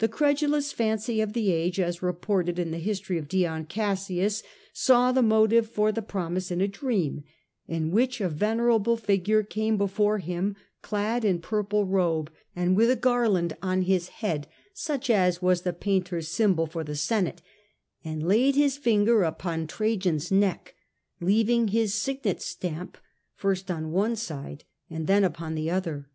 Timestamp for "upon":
19.22-19.66, 25.24-25.54